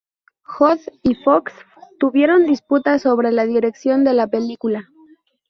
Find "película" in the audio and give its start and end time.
4.25-4.89